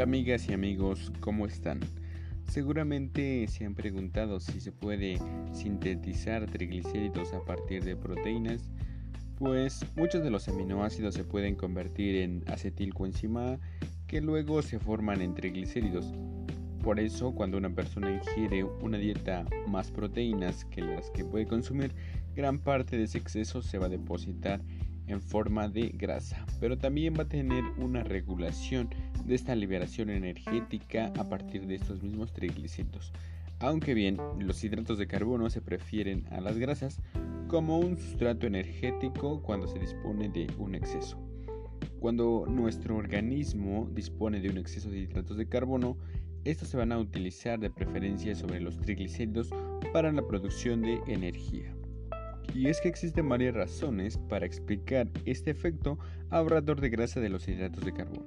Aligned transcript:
Amigas 0.00 0.48
y 0.48 0.52
amigos, 0.52 1.12
¿cómo 1.18 1.44
están? 1.44 1.80
Seguramente 2.44 3.48
se 3.48 3.64
han 3.64 3.74
preguntado 3.74 4.38
si 4.38 4.60
se 4.60 4.70
puede 4.70 5.18
sintetizar 5.52 6.46
triglicéridos 6.46 7.32
a 7.32 7.44
partir 7.44 7.82
de 7.82 7.96
proteínas, 7.96 8.70
pues 9.34 9.84
muchos 9.96 10.22
de 10.22 10.30
los 10.30 10.48
aminoácidos 10.48 11.14
se 11.14 11.24
pueden 11.24 11.56
convertir 11.56 12.14
en 12.16 12.44
acetilcoenzima 12.46 13.58
que 14.06 14.20
luego 14.20 14.62
se 14.62 14.78
forman 14.78 15.20
en 15.20 15.34
triglicéridos. 15.34 16.14
Por 16.80 17.00
eso, 17.00 17.34
cuando 17.34 17.58
una 17.58 17.74
persona 17.74 18.14
ingiere 18.14 18.62
una 18.62 18.98
dieta 18.98 19.44
más 19.66 19.90
proteínas 19.90 20.64
que 20.66 20.82
las 20.82 21.10
que 21.10 21.24
puede 21.24 21.48
consumir, 21.48 21.90
gran 22.36 22.60
parte 22.60 22.96
de 22.96 23.02
ese 23.02 23.18
exceso 23.18 23.62
se 23.62 23.78
va 23.78 23.86
a 23.86 23.90
depositar 23.90 24.62
en 25.08 25.20
forma 25.20 25.68
de 25.68 25.88
grasa, 25.88 26.46
pero 26.60 26.78
también 26.78 27.14
va 27.18 27.22
a 27.22 27.28
tener 27.28 27.64
una 27.78 28.02
regulación 28.02 28.88
de 29.24 29.34
esta 29.34 29.54
liberación 29.54 30.10
energética 30.10 31.12
a 31.18 31.28
partir 31.28 31.66
de 31.66 31.74
estos 31.74 32.02
mismos 32.02 32.32
triglicéridos. 32.32 33.12
Aunque 33.60 33.94
bien, 33.94 34.18
los 34.38 34.62
hidratos 34.62 34.98
de 34.98 35.08
carbono 35.08 35.50
se 35.50 35.60
prefieren 35.60 36.24
a 36.30 36.40
las 36.40 36.58
grasas 36.58 37.00
como 37.48 37.78
un 37.78 37.96
sustrato 37.96 38.46
energético 38.46 39.42
cuando 39.42 39.66
se 39.66 39.80
dispone 39.80 40.28
de 40.28 40.46
un 40.58 40.74
exceso. 40.76 41.18
Cuando 41.98 42.46
nuestro 42.48 42.96
organismo 42.96 43.90
dispone 43.92 44.40
de 44.40 44.50
un 44.50 44.58
exceso 44.58 44.90
de 44.90 45.00
hidratos 45.00 45.36
de 45.36 45.48
carbono, 45.48 45.96
estos 46.44 46.68
se 46.68 46.76
van 46.76 46.92
a 46.92 46.98
utilizar 46.98 47.58
de 47.58 47.70
preferencia 47.70 48.34
sobre 48.36 48.60
los 48.60 48.78
triglicéridos 48.78 49.50
para 49.92 50.12
la 50.12 50.26
producción 50.26 50.82
de 50.82 51.00
energía. 51.08 51.77
Y 52.54 52.68
es 52.68 52.80
que 52.80 52.88
existen 52.88 53.28
varias 53.28 53.54
razones 53.54 54.18
para 54.28 54.46
explicar 54.46 55.08
este 55.24 55.50
efecto 55.50 55.98
ahorrador 56.30 56.80
de 56.80 56.88
grasa 56.88 57.20
de 57.20 57.28
los 57.28 57.46
hidratos 57.46 57.84
de 57.84 57.92
carbono. 57.92 58.26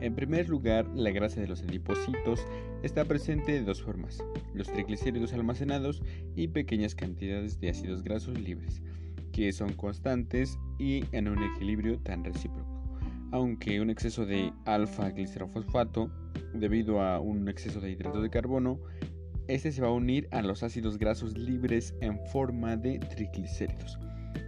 En 0.00 0.14
primer 0.14 0.48
lugar, 0.48 0.86
la 0.94 1.10
grasa 1.10 1.40
de 1.40 1.48
los 1.48 1.62
adipocitos 1.62 2.46
está 2.84 3.04
presente 3.04 3.52
de 3.52 3.62
dos 3.62 3.82
formas, 3.82 4.22
los 4.54 4.68
triglicéridos 4.68 5.32
almacenados 5.32 6.02
y 6.36 6.48
pequeñas 6.48 6.94
cantidades 6.94 7.58
de 7.60 7.70
ácidos 7.70 8.04
grasos 8.04 8.38
libres, 8.38 8.80
que 9.32 9.52
son 9.52 9.72
constantes 9.72 10.56
y 10.78 11.04
en 11.10 11.26
un 11.26 11.42
equilibrio 11.42 11.98
tan 11.98 12.24
recíproco. 12.24 12.78
Aunque 13.32 13.80
un 13.80 13.90
exceso 13.90 14.24
de 14.24 14.52
alfa 14.64 15.10
glicerofosfato, 15.10 16.10
debido 16.54 17.02
a 17.02 17.18
un 17.18 17.48
exceso 17.48 17.80
de 17.80 17.90
hidratos 17.90 18.22
de 18.22 18.30
carbono, 18.30 18.78
este 19.48 19.72
se 19.72 19.82
va 19.82 19.88
a 19.88 19.92
unir 19.92 20.28
a 20.30 20.42
los 20.42 20.62
ácidos 20.62 20.98
grasos 20.98 21.36
libres 21.36 21.94
en 22.00 22.20
forma 22.26 22.76
de 22.76 22.98
triglicéridos. 22.98 23.98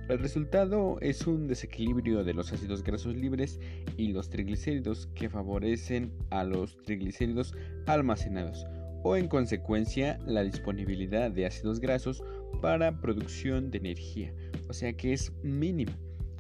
El 0.09 0.19
resultado 0.19 0.99
es 1.01 1.27
un 1.27 1.47
desequilibrio 1.47 2.23
de 2.25 2.35
los 2.35 2.53
ácidos 2.53 2.83
grasos 2.83 3.17
libres 3.17 3.59
y 3.97 4.09
los 4.09 4.29
triglicéridos 4.29 5.09
que 5.15 5.31
favorecen 5.31 6.13
a 6.31 6.45
los 6.45 6.77
triglicéridos 6.83 7.55
almacenados 7.87 8.67
o 9.03 9.17
en 9.17 9.29
consecuencia 9.29 10.19
la 10.27 10.43
disponibilidad 10.43 11.31
de 11.31 11.47
ácidos 11.47 11.81
grasos 11.81 12.23
para 12.61 13.01
producción 13.01 13.71
de 13.71 13.79
energía, 13.79 14.35
o 14.69 14.73
sea 14.73 14.93
que 14.93 15.13
es 15.13 15.33
mínima. 15.43 15.97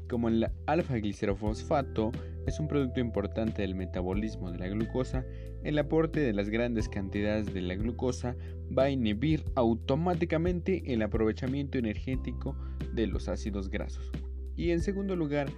Como 0.08 0.28
el 0.28 0.50
alfa-glicerofosfato 0.66 2.12
es 2.50 2.58
un 2.58 2.66
producto 2.66 3.00
importante 3.00 3.62
del 3.62 3.76
metabolismo 3.76 4.50
de 4.50 4.58
la 4.58 4.68
glucosa, 4.68 5.24
el 5.62 5.78
aporte 5.78 6.18
de 6.18 6.32
las 6.32 6.50
grandes 6.50 6.88
cantidades 6.88 7.54
de 7.54 7.62
la 7.62 7.76
glucosa 7.76 8.36
va 8.76 8.84
a 8.84 8.90
inhibir 8.90 9.44
automáticamente 9.54 10.82
el 10.92 11.02
aprovechamiento 11.02 11.78
energético 11.78 12.56
de 12.92 13.06
los 13.06 13.28
ácidos 13.28 13.70
grasos. 13.70 14.10
Y 14.56 14.72
en 14.72 14.80
segundo 14.80 15.14
lugar, 15.14 15.48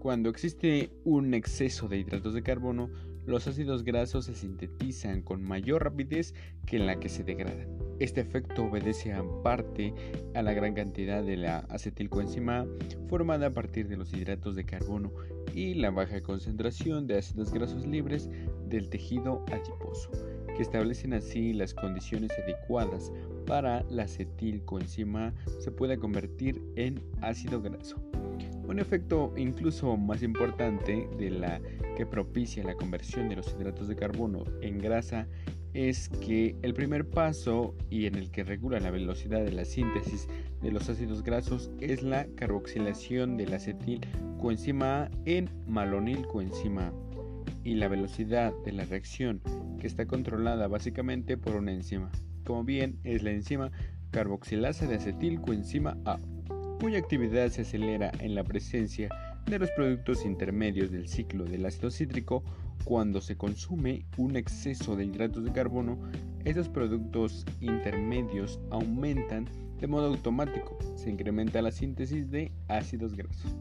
cuando 0.00 0.28
existe 0.28 0.90
un 1.04 1.34
exceso 1.34 1.86
de 1.86 1.98
hidratos 1.98 2.34
de 2.34 2.42
carbono, 2.42 2.90
los 3.26 3.46
ácidos 3.46 3.84
grasos 3.84 4.24
se 4.24 4.34
sintetizan 4.34 5.22
con 5.22 5.42
mayor 5.42 5.84
rapidez 5.84 6.34
que 6.66 6.78
en 6.78 6.86
la 6.86 6.98
que 6.98 7.08
se 7.08 7.22
degradan. 7.22 7.89
Este 8.00 8.22
efecto 8.22 8.64
obedece 8.64 9.10
en 9.10 9.42
parte 9.42 9.92
a 10.34 10.40
la 10.40 10.54
gran 10.54 10.72
cantidad 10.72 11.22
de 11.22 11.36
la 11.36 11.58
acetilcoenzima 11.68 12.66
formada 13.08 13.48
a 13.48 13.50
partir 13.50 13.88
de 13.88 13.98
los 13.98 14.14
hidratos 14.14 14.56
de 14.56 14.64
carbono 14.64 15.12
y 15.54 15.74
la 15.74 15.90
baja 15.90 16.22
concentración 16.22 17.06
de 17.06 17.18
ácidos 17.18 17.52
grasos 17.52 17.86
libres 17.86 18.30
del 18.66 18.88
tejido 18.88 19.44
adiposo, 19.52 20.10
que 20.56 20.62
establecen 20.62 21.12
así 21.12 21.52
las 21.52 21.74
condiciones 21.74 22.30
adecuadas 22.42 23.12
para 23.46 23.82
la 23.90 24.04
acetilcoenzima 24.04 25.34
se 25.58 25.70
pueda 25.70 25.98
convertir 25.98 26.62
en 26.76 27.02
ácido 27.20 27.60
graso. 27.60 27.96
Un 28.66 28.78
efecto 28.78 29.34
incluso 29.36 29.96
más 29.98 30.22
importante 30.22 31.06
de 31.18 31.30
la 31.30 31.60
que 31.98 32.06
propicia 32.06 32.64
la 32.64 32.76
conversión 32.76 33.28
de 33.28 33.36
los 33.36 33.52
hidratos 33.52 33.88
de 33.88 33.96
carbono 33.96 34.44
en 34.62 34.78
grasa 34.78 35.26
es 35.74 36.08
que 36.08 36.56
el 36.62 36.74
primer 36.74 37.08
paso 37.08 37.74
y 37.90 38.06
en 38.06 38.16
el 38.16 38.30
que 38.30 38.44
regula 38.44 38.80
la 38.80 38.90
velocidad 38.90 39.44
de 39.44 39.52
la 39.52 39.64
síntesis 39.64 40.28
de 40.62 40.72
los 40.72 40.88
ácidos 40.88 41.22
grasos 41.22 41.70
es 41.80 42.02
la 42.02 42.26
carboxilación 42.34 43.36
del 43.36 43.54
acetil 43.54 44.00
coenzima 44.38 45.04
A 45.04 45.10
en 45.24 45.50
malonil 45.66 46.26
coenzima 46.26 46.88
A 46.88 47.10
y 47.64 47.74
la 47.74 47.88
velocidad 47.88 48.52
de 48.64 48.72
la 48.72 48.84
reacción 48.84 49.40
que 49.78 49.86
está 49.86 50.06
controlada 50.06 50.68
básicamente 50.68 51.36
por 51.36 51.56
una 51.56 51.72
enzima, 51.72 52.10
como 52.44 52.64
bien 52.64 52.98
es 53.04 53.22
la 53.22 53.30
enzima 53.30 53.70
carboxilasa 54.10 54.86
de 54.86 54.96
acetil 54.96 55.40
coenzima 55.40 55.96
A, 56.04 56.18
cuya 56.80 56.98
actividad 56.98 57.48
se 57.48 57.62
acelera 57.62 58.10
en 58.20 58.34
la 58.34 58.44
presencia 58.44 59.08
de 59.46 59.58
los 59.58 59.70
productos 59.72 60.24
intermedios 60.24 60.90
del 60.90 61.08
ciclo 61.08 61.44
del 61.44 61.66
ácido 61.66 61.90
cítrico 61.90 62.42
cuando 62.84 63.20
se 63.20 63.36
consume 63.36 64.04
un 64.16 64.36
exceso 64.36 64.96
de 64.96 65.04
hidratos 65.04 65.44
de 65.44 65.52
carbono, 65.52 65.98
esos 66.44 66.68
productos 66.68 67.44
intermedios 67.60 68.60
aumentan 68.70 69.46
de 69.78 69.86
modo 69.86 70.06
automático, 70.06 70.78
se 70.94 71.10
incrementa 71.10 71.62
la 71.62 71.72
síntesis 71.72 72.30
de 72.30 72.52
ácidos 72.68 73.14
grasos. 73.14 73.56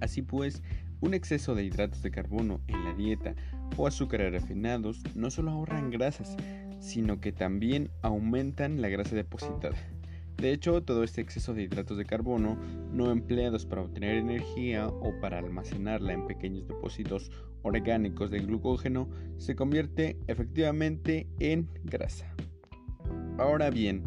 Así 0.00 0.22
pues, 0.22 0.62
un 1.00 1.14
exceso 1.14 1.54
de 1.54 1.64
hidratos 1.64 2.02
de 2.02 2.10
carbono 2.10 2.60
en 2.66 2.84
la 2.84 2.92
dieta 2.94 3.34
o 3.76 3.86
azúcares 3.86 4.32
refinados 4.32 5.02
no 5.14 5.30
solo 5.30 5.52
ahorran 5.52 5.90
grasas, 5.90 6.36
sino 6.80 7.20
que 7.20 7.32
también 7.32 7.90
aumentan 8.02 8.82
la 8.82 8.88
grasa 8.88 9.14
depositada. 9.14 9.76
De 10.38 10.52
hecho, 10.52 10.80
todo 10.84 11.02
este 11.02 11.20
exceso 11.20 11.52
de 11.52 11.64
hidratos 11.64 11.98
de 11.98 12.04
carbono, 12.04 12.56
no 12.92 13.10
empleados 13.10 13.66
para 13.66 13.82
obtener 13.82 14.16
energía 14.16 14.86
o 14.86 15.12
para 15.20 15.38
almacenarla 15.40 16.12
en 16.12 16.26
pequeños 16.26 16.68
depósitos 16.68 17.32
orgánicos 17.62 18.30
de 18.30 18.38
glucógeno, 18.38 19.08
se 19.36 19.56
convierte 19.56 20.16
efectivamente 20.28 21.26
en 21.40 21.68
grasa. 21.82 22.32
Ahora 23.36 23.70
bien, 23.70 24.04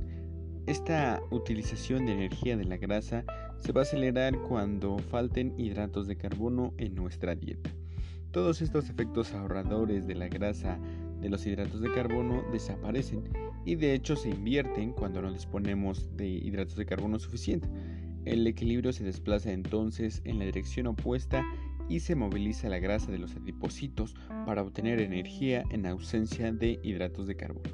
esta 0.68 1.22
utilización 1.31 2.06
de 2.06 2.14
energía 2.14 2.56
de 2.56 2.63
la 2.63 2.78
grasa 2.78 3.25
se 3.59 3.74
va 3.74 3.81
a 3.81 3.84
acelerar 3.84 4.38
cuando 4.48 5.00
falten 5.00 5.53
hidratos 5.59 6.08
de 6.08 6.16
carbono 6.16 6.74
en 6.78 6.96
nuestra 6.96 7.36
dieta. 7.36 7.72
Todos 8.31 8.62
estos 8.62 8.90
efectos 8.90 9.34
ahorradores 9.34 10.08
de 10.08 10.16
la 10.16 10.30
grasa 10.30 10.80
de 11.22 11.30
los 11.30 11.46
hidratos 11.46 11.82
de 11.82 11.92
carbono 11.94 12.44
desaparecen 12.52 13.24
y 13.66 13.76
de 13.76 13.94
hecho 13.94 14.16
se 14.16 14.30
invierten 14.30 14.92
cuando 14.92 15.22
no 15.22 15.32
disponemos 15.32 16.09
de 16.18 16.28
hidratos 16.28 16.76
de 16.76 16.86
carbono 16.86 17.20
suficiente. 17.20 17.68
El 18.26 18.46
equilibrio 18.46 18.94
se 18.94 19.04
desplaza 19.04 19.52
entonces 19.52 20.22
en 20.26 20.40
la 20.40 20.46
dirección 20.46 20.88
opuesta 20.88 21.46
y 21.90 22.00
se 22.00 22.16
moviliza 22.16 22.70
la 22.70 22.80
grasa 22.80 23.12
de 23.12 23.20
los 23.20 23.36
adipocitos 23.36 24.16
para 24.46 24.62
obtener 24.62 25.02
energía 25.02 25.64
en 25.72 25.86
ausencia 25.86 26.52
de 26.52 26.80
hidratos 26.84 27.28
de 27.28 27.36
carbono. 27.36 27.70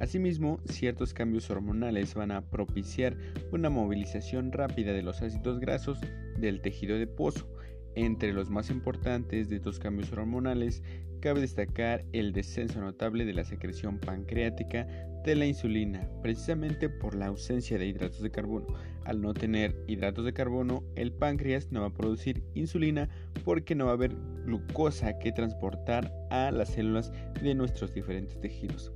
Asimismo, 0.00 0.58
ciertos 0.64 1.14
cambios 1.14 1.48
hormonales 1.50 2.14
van 2.14 2.32
a 2.32 2.42
propiciar 2.42 3.16
una 3.52 3.70
movilización 3.70 4.50
rápida 4.50 4.92
de 4.92 5.02
los 5.02 5.22
ácidos 5.22 5.60
grasos 5.60 5.98
del 6.38 6.60
tejido 6.60 6.96
adiposo. 6.96 7.48
Entre 7.94 8.32
los 8.32 8.48
más 8.48 8.70
importantes 8.70 9.50
de 9.50 9.56
estos 9.56 9.78
cambios 9.78 10.10
hormonales 10.12 10.82
cabe 11.20 11.40
destacar 11.40 12.04
el 12.12 12.32
descenso 12.32 12.80
notable 12.80 13.26
de 13.26 13.34
la 13.34 13.44
secreción 13.44 13.98
pancreática 13.98 14.86
de 15.24 15.36
la 15.36 15.46
insulina, 15.46 16.08
precisamente 16.22 16.88
por 16.88 17.14
la 17.14 17.26
ausencia 17.26 17.78
de 17.78 17.86
hidratos 17.86 18.22
de 18.22 18.30
carbono. 18.30 18.66
Al 19.04 19.20
no 19.20 19.34
tener 19.34 19.76
hidratos 19.86 20.24
de 20.24 20.32
carbono, 20.32 20.82
el 20.96 21.12
páncreas 21.12 21.70
no 21.70 21.82
va 21.82 21.88
a 21.88 21.94
producir 21.94 22.42
insulina 22.54 23.08
porque 23.44 23.74
no 23.74 23.84
va 23.86 23.92
a 23.92 23.94
haber 23.94 24.16
glucosa 24.44 25.18
que 25.18 25.30
transportar 25.30 26.12
a 26.30 26.50
las 26.50 26.70
células 26.70 27.12
de 27.42 27.54
nuestros 27.54 27.94
diferentes 27.94 28.40
tejidos. 28.40 28.92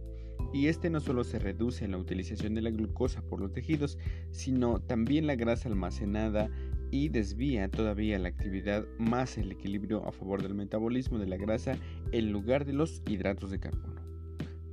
Y 0.52 0.68
este 0.68 0.90
no 0.90 1.00
solo 1.00 1.22
se 1.22 1.38
reduce 1.38 1.84
en 1.84 1.92
la 1.92 1.98
utilización 1.98 2.54
de 2.54 2.62
la 2.62 2.70
glucosa 2.70 3.22
por 3.22 3.40
los 3.40 3.52
tejidos, 3.52 3.98
sino 4.30 4.80
también 4.80 5.26
la 5.26 5.34
grasa 5.34 5.68
almacenada 5.68 6.50
y 6.90 7.08
desvía 7.08 7.68
todavía 7.68 8.18
la 8.18 8.28
actividad 8.28 8.84
más 8.98 9.38
el 9.38 9.52
equilibrio 9.52 10.06
a 10.06 10.12
favor 10.12 10.42
del 10.42 10.54
metabolismo 10.54 11.18
de 11.18 11.26
la 11.26 11.36
grasa 11.36 11.76
en 12.12 12.32
lugar 12.32 12.64
de 12.64 12.72
los 12.72 13.02
hidratos 13.08 13.50
de 13.50 13.60
carbono. 13.60 14.00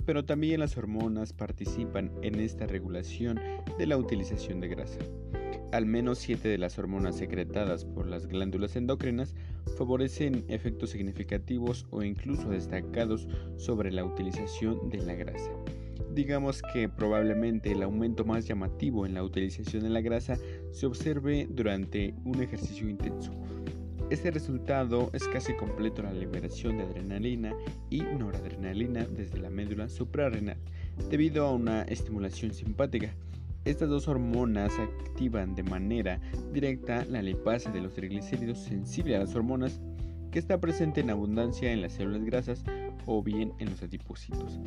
Pero 0.06 0.26
también 0.26 0.60
las 0.60 0.78
hormonas 0.78 1.34
participan 1.34 2.12
en 2.22 2.40
esta 2.40 2.68
regulación 2.68 3.40
de 3.78 3.88
la 3.88 3.98
utilización 3.98 4.60
de 4.60 4.68
grasa. 4.68 5.00
al 5.72 5.88
menos 5.88 6.20
7 6.20 6.48
de 6.50 6.60
las 6.60 6.78
hormonas 6.78 7.18
secretadas 7.18 7.84
por 7.84 8.06
las 8.06 8.28
glándulas 8.28 8.76
endocrinas 8.76 9.34
favorecen 9.76 10.46
efectos 10.48 10.92
significativos 10.92 11.88
o 11.90 12.04
incluso 12.04 12.48
destacados 12.50 13.28
sobre 13.58 13.92
la 13.92 14.06
utilización 14.06 14.90
de 14.92 15.00
la 15.00 15.16
grasa. 15.16 15.52
Digamos 16.14 16.62
que 16.74 16.90
probablemente 16.90 17.72
el 17.72 17.82
aumento 17.82 18.24
más 18.24 18.46
llamativo 18.46 19.08
en 19.08 19.16
la 19.16 19.24
utilización 19.24 19.82
de 19.82 19.90
la 19.90 20.02
grasa 20.02 20.38
se 20.72 20.86
observe 20.86 21.48
durante 21.50 22.14
un 22.24 22.40
ejercicio 22.44 22.88
intenso. 22.88 23.32
Este 24.12 24.30
resultado 24.30 25.10
es 25.14 25.28
casi 25.28 25.56
completo 25.56 26.04
la 26.04 26.14
liberación 26.14 26.78
de 26.78 26.84
adrenalina 26.84 27.56
y 27.90 28.02
noradrenalina 28.02 29.06
desde 29.06 29.40
la 29.40 29.50
médula 29.50 29.90
suprarrenal, 29.90 30.58
debido 31.10 31.48
a 31.48 31.52
una 31.52 31.82
estimulación 31.82 32.54
simpática. 32.54 33.16
Estas 33.66 33.90
dos 33.90 34.08
hormonas 34.08 34.72
activan 34.78 35.56
de 35.56 35.64
manera 35.64 36.20
directa 36.52 37.06
la 37.06 37.24
lipasa 37.24 37.72
de 37.72 37.82
los 37.82 37.94
triglicéridos 37.94 38.60
sensible 38.60 39.16
a 39.16 39.20
las 39.20 39.34
hormonas 39.34 39.82
que 40.30 40.38
está 40.38 40.60
presente 40.60 41.02
en 41.02 41.10
abundancia 41.10 41.72
en 41.72 41.82
las 41.82 41.94
células 41.94 42.24
grasas 42.24 42.64
o 43.06 43.22
bien 43.22 43.54
en 43.60 43.70
los 43.70 43.84
adipocitos. 43.84 44.60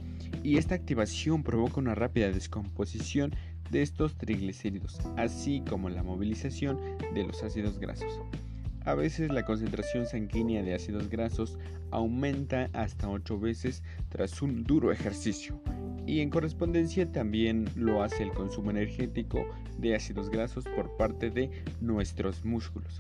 Y 0.43 0.58
esta 0.58 0.75
activación 0.75 1.43
provoca 1.43 1.81
una 1.81 1.94
rápida 1.94 2.31
descomposición 2.31 3.34
de 3.70 3.82
estos 3.82 4.17
triglicéridos, 4.17 5.00
así 5.17 5.62
como 5.69 5.88
la 5.88 6.02
movilización 6.02 6.78
de 7.14 7.25
los 7.25 7.43
ácidos 7.43 7.78
grasos. 7.78 8.20
A 8.84 8.94
veces 8.94 9.32
la 9.32 9.44
concentración 9.44 10.06
sanguínea 10.06 10.62
de 10.62 10.75
ácidos 10.75 11.08
grasos 11.08 11.58
aumenta 11.90 12.70
hasta 12.73 13.08
8 13.08 13.38
veces 13.40 13.82
tras 14.11 14.43
un 14.43 14.62
duro 14.62 14.93
ejercicio 14.93 15.61
y 16.06 16.20
en 16.20 16.31
correspondencia 16.31 17.11
también 17.11 17.69
lo 17.75 18.02
hace 18.02 18.23
el 18.23 18.31
consumo 18.31 18.70
energético 18.70 19.44
de 19.78 19.96
ácidos 19.96 20.31
grasos 20.31 20.64
por 20.64 20.96
parte 20.96 21.31
de 21.31 21.50
nuestros 21.81 22.44
músculos. 22.44 22.96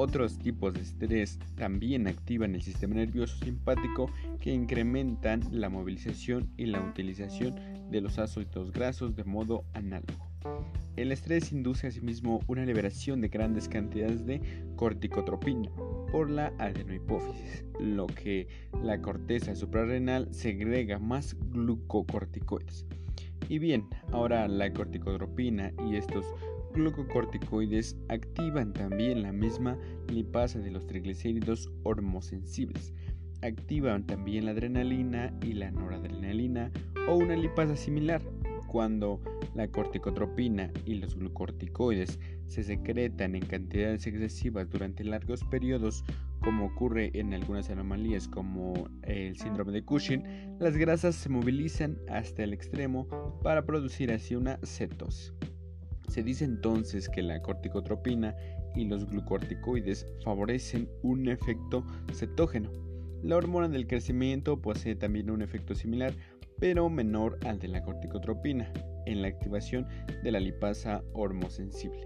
Otros 0.00 0.38
tipos 0.38 0.74
de 0.74 0.82
estrés 0.82 1.40
también 1.56 2.06
activan 2.06 2.54
el 2.54 2.62
sistema 2.62 2.94
nervioso 2.94 3.36
simpático 3.44 4.08
que 4.38 4.52
incrementan 4.52 5.40
la 5.50 5.70
movilización 5.70 6.48
y 6.56 6.66
la 6.66 6.80
utilización 6.80 7.56
de 7.90 8.00
los 8.00 8.16
ácidos 8.20 8.70
grasos 8.70 9.16
de 9.16 9.24
modo 9.24 9.64
análogo. 9.74 10.30
El 10.94 11.10
estrés 11.10 11.50
induce 11.50 11.88
asimismo 11.88 12.38
una 12.46 12.64
liberación 12.64 13.20
de 13.20 13.26
grandes 13.26 13.68
cantidades 13.68 14.24
de 14.24 14.40
corticotropina 14.76 15.68
por 16.12 16.30
la 16.30 16.52
adenohipófisis, 16.58 17.64
lo 17.80 18.06
que 18.06 18.46
la 18.80 19.02
corteza 19.02 19.56
suprarrenal 19.56 20.32
segrega 20.32 21.00
más 21.00 21.36
glucocorticoides. 21.50 22.86
Y 23.48 23.58
bien, 23.58 23.88
ahora 24.12 24.46
la 24.46 24.72
corticotropina 24.72 25.72
y 25.88 25.96
estos 25.96 26.24
glucocorticoides 26.78 27.96
activan 28.08 28.72
también 28.72 29.22
la 29.22 29.32
misma 29.32 29.76
lipasa 30.08 30.60
de 30.60 30.70
los 30.70 30.86
triglicéridos 30.86 31.70
hormosensibles. 31.82 32.94
Activan 33.42 34.06
también 34.06 34.46
la 34.46 34.52
adrenalina 34.52 35.32
y 35.42 35.52
la 35.54 35.70
noradrenalina 35.70 36.70
o 37.08 37.16
una 37.16 37.36
lipasa 37.36 37.76
similar 37.76 38.22
cuando 38.68 39.20
la 39.54 39.66
corticotropina 39.68 40.70
y 40.84 40.94
los 40.94 41.16
glucorticoides 41.16 42.20
se 42.46 42.62
secretan 42.62 43.34
en 43.34 43.44
cantidades 43.44 44.06
excesivas 44.06 44.70
durante 44.70 45.04
largos 45.04 45.42
periodos, 45.44 46.04
como 46.40 46.66
ocurre 46.66 47.10
en 47.14 47.34
algunas 47.34 47.70
anomalías 47.70 48.28
como 48.28 48.88
el 49.02 49.36
síndrome 49.36 49.72
de 49.72 49.84
Cushing, 49.84 50.56
las 50.60 50.76
grasas 50.76 51.16
se 51.16 51.28
movilizan 51.28 51.98
hasta 52.08 52.44
el 52.44 52.52
extremo 52.52 53.08
para 53.42 53.64
producir 53.64 54.12
así 54.12 54.36
una 54.36 54.58
cetosis. 54.62 55.32
Se 56.08 56.22
dice 56.22 56.44
entonces 56.44 57.08
que 57.08 57.22
la 57.22 57.40
corticotropina 57.40 58.34
y 58.74 58.84
los 58.86 59.06
glucorticoides 59.06 60.06
favorecen 60.24 60.88
un 61.02 61.28
efecto 61.28 61.84
cetógeno. 62.12 62.70
La 63.22 63.36
hormona 63.36 63.68
del 63.68 63.86
crecimiento 63.86 64.60
posee 64.60 64.94
también 64.94 65.30
un 65.30 65.42
efecto 65.42 65.74
similar, 65.74 66.14
pero 66.58 66.88
menor 66.88 67.38
al 67.46 67.58
de 67.58 67.68
la 67.68 67.82
corticotropina, 67.82 68.72
en 69.06 69.22
la 69.22 69.28
activación 69.28 69.86
de 70.22 70.32
la 70.32 70.40
lipasa 70.40 71.02
hormosensible. 71.12 72.04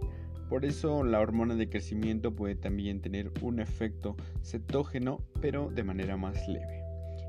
Por 0.49 0.64
eso 0.64 1.02
la 1.04 1.20
hormona 1.20 1.54
de 1.54 1.69
crecimiento 1.69 2.34
puede 2.34 2.54
también 2.54 3.00
tener 3.00 3.31
un 3.40 3.60
efecto 3.60 4.16
cetógeno, 4.43 5.19
pero 5.40 5.70
de 5.70 5.84
manera 5.84 6.16
más 6.16 6.46
leve. 6.49 6.81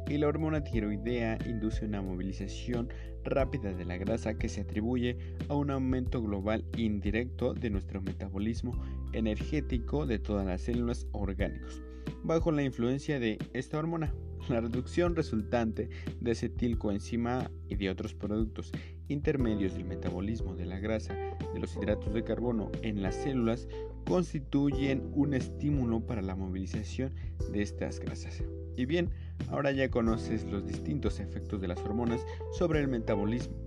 Y 0.07 0.17
la 0.17 0.27
hormona 0.27 0.63
tiroidea 0.63 1.37
induce 1.45 1.85
una 1.85 2.01
movilización 2.01 2.89
rápida 3.23 3.73
de 3.73 3.85
la 3.85 3.97
grasa 3.97 4.37
que 4.37 4.49
se 4.49 4.61
atribuye 4.61 5.17
a 5.47 5.55
un 5.55 5.71
aumento 5.71 6.21
global 6.21 6.65
indirecto 6.77 7.53
de 7.53 7.69
nuestro 7.69 8.01
metabolismo 8.01 8.79
energético 9.13 10.05
de 10.05 10.19
todas 10.19 10.45
las 10.45 10.61
células 10.61 11.07
orgánicas, 11.13 11.81
bajo 12.23 12.51
la 12.51 12.63
influencia 12.63 13.19
de 13.19 13.39
esta 13.53 13.79
hormona. 13.79 14.13
La 14.49 14.59
reducción 14.59 15.15
resultante 15.15 15.89
de 16.19 16.31
acetilcoenzima 16.31 17.49
y 17.69 17.75
de 17.75 17.89
otros 17.89 18.13
productos 18.13 18.73
intermedios 19.07 19.73
del 19.73 19.85
metabolismo 19.85 20.53
de 20.53 20.65
la 20.65 20.79
grasa 20.79 21.13
de 21.53 21.59
los 21.61 21.77
hidratos 21.77 22.13
de 22.13 22.25
carbono 22.25 22.69
en 22.81 23.01
las 23.01 23.15
células 23.15 23.69
constituyen 24.05 25.09
un 25.13 25.33
estímulo 25.33 26.05
para 26.05 26.21
la 26.21 26.35
movilización 26.35 27.13
de 27.53 27.61
estas 27.61 28.01
grasas. 28.01 28.43
Y 28.75 28.85
bien, 28.85 29.11
ahora 29.49 29.71
ya 29.71 29.89
conoces 29.89 30.43
los 30.45 30.65
distintos 30.65 31.19
efectos 31.19 31.61
de 31.61 31.67
las 31.67 31.79
hormonas 31.79 32.25
sobre 32.57 32.79
el 32.79 32.87
metabolismo 32.87 33.62